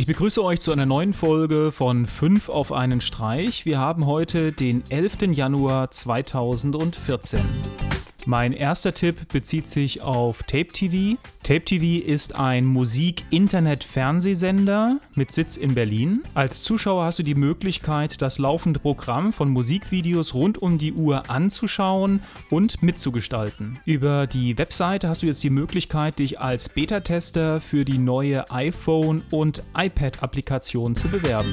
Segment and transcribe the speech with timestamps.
[0.00, 3.66] Ich begrüße euch zu einer neuen Folge von 5 auf einen Streich.
[3.66, 5.32] Wir haben heute den 11.
[5.32, 7.89] Januar 2014.
[8.26, 11.18] Mein erster Tipp bezieht sich auf Tape TV.
[11.42, 16.22] Tape TV ist ein Musik-Internet-Fernsehsender mit Sitz in Berlin.
[16.34, 21.30] Als Zuschauer hast du die Möglichkeit, das laufende Programm von Musikvideos rund um die Uhr
[21.30, 22.20] anzuschauen
[22.50, 23.78] und mitzugestalten.
[23.84, 29.22] Über die Webseite hast du jetzt die Möglichkeit, dich als Beta-Tester für die neue iPhone-
[29.30, 31.50] und iPad-Applikation zu bewerben.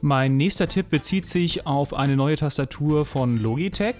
[0.00, 3.96] Mein nächster Tipp bezieht sich auf eine neue Tastatur von Logitech.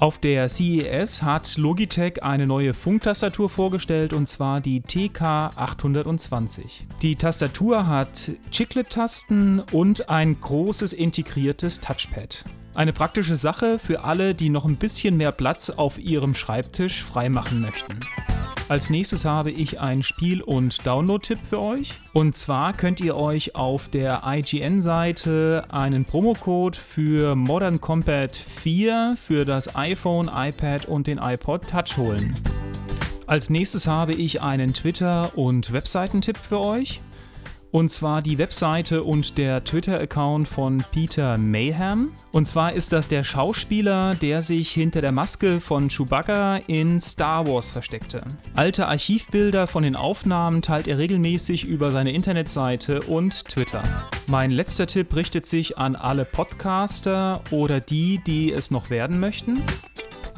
[0.00, 6.60] Auf der CES hat Logitech eine neue Funktastatur vorgestellt und zwar die TK820.
[7.02, 12.44] Die Tastatur hat Chiclet-Tasten und ein großes integriertes Touchpad.
[12.76, 17.60] Eine praktische Sache für alle, die noch ein bisschen mehr Platz auf ihrem Schreibtisch freimachen
[17.60, 17.98] möchten.
[18.68, 21.94] Als nächstes habe ich einen Spiel- und Download-Tipp für euch.
[22.12, 29.46] Und zwar könnt ihr euch auf der IGN-Seite einen Promocode für Modern Combat 4 für
[29.46, 32.34] das iPhone, iPad und den iPod Touch holen.
[33.26, 37.00] Als nächstes habe ich einen Twitter- und Webseitentipp für euch.
[37.70, 42.12] Und zwar die Webseite und der Twitter-Account von Peter Mayhem.
[42.32, 47.46] Und zwar ist das der Schauspieler, der sich hinter der Maske von Chewbacca in Star
[47.46, 48.22] Wars versteckte.
[48.54, 53.82] Alte Archivbilder von den Aufnahmen teilt er regelmäßig über seine Internetseite und Twitter.
[54.26, 59.62] Mein letzter Tipp richtet sich an alle Podcaster oder die, die es noch werden möchten.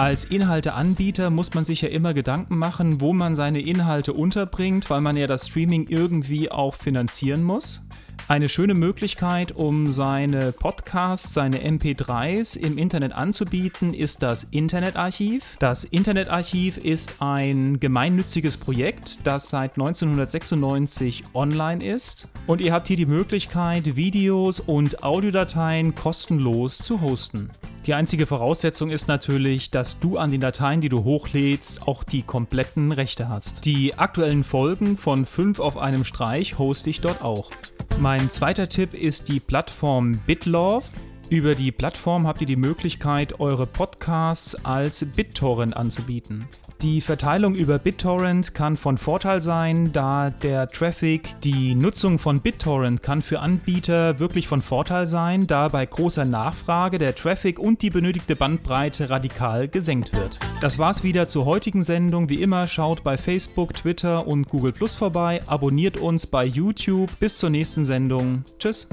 [0.00, 5.02] Als Inhalteanbieter muss man sich ja immer Gedanken machen, wo man seine Inhalte unterbringt, weil
[5.02, 7.82] man ja das Streaming irgendwie auch finanzieren muss.
[8.26, 15.44] Eine schöne Möglichkeit, um seine Podcasts, seine MP3s im Internet anzubieten, ist das Internetarchiv.
[15.58, 22.26] Das Internetarchiv ist ein gemeinnütziges Projekt, das seit 1996 online ist.
[22.46, 27.50] Und ihr habt hier die Möglichkeit, Videos und Audiodateien kostenlos zu hosten.
[27.86, 32.22] Die einzige Voraussetzung ist natürlich, dass du an den Dateien, die du hochlädst, auch die
[32.22, 33.64] kompletten Rechte hast.
[33.64, 37.50] Die aktuellen Folgen von 5 auf einem Streich hoste ich dort auch.
[37.98, 40.84] Mein zweiter Tipp ist die Plattform BitLove.
[41.30, 46.46] Über die Plattform habt ihr die Möglichkeit, eure Podcasts als BitTorrent anzubieten.
[46.82, 53.02] Die Verteilung über BitTorrent kann von Vorteil sein, da der Traffic, die Nutzung von BitTorrent
[53.02, 57.90] kann für Anbieter wirklich von Vorteil sein, da bei großer Nachfrage der Traffic und die
[57.90, 60.38] benötigte Bandbreite radikal gesenkt wird.
[60.62, 62.30] Das war's wieder zur heutigen Sendung.
[62.30, 67.10] Wie immer, schaut bei Facebook, Twitter und Google Plus vorbei, abonniert uns bei YouTube.
[67.20, 68.42] Bis zur nächsten Sendung.
[68.58, 68.88] Tschüss.